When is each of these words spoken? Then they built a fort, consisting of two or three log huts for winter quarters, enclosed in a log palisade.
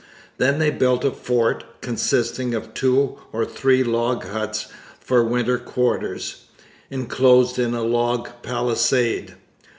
Then 0.39 0.57
they 0.57 0.71
built 0.71 1.05
a 1.05 1.11
fort, 1.11 1.63
consisting 1.81 2.55
of 2.55 2.73
two 2.73 3.19
or 3.31 3.45
three 3.45 3.83
log 3.83 4.25
huts 4.25 4.65
for 4.99 5.23
winter 5.23 5.59
quarters, 5.59 6.45
enclosed 6.89 7.59
in 7.59 7.75
a 7.75 7.83
log 7.83 8.27
palisade. 8.41 9.35